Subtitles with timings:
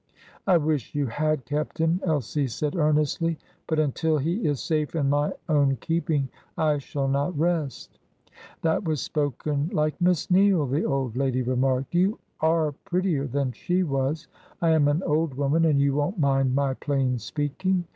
[0.47, 3.37] "I wish you had kept him," Elsie said earnestly.
[3.67, 6.27] "But until he is safe in my own keeping
[6.57, 7.99] I shall not rest."
[8.63, 11.93] "That was spoken like Miss Neale," the old lady remarked.
[11.93, 14.27] "You are prettier than she was;
[14.59, 17.85] I am an old woman, and you won't mind my plain speaking.